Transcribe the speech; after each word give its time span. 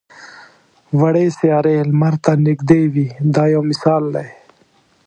وړې 0.99 1.25
سیارې 1.39 1.75
لمر 1.89 2.13
ته 2.23 2.31
نږدې 2.45 2.81
وي 2.93 3.07
دا 3.35 3.43
یو 3.53 3.61
مثال 3.71 4.03
دی. 4.15 4.27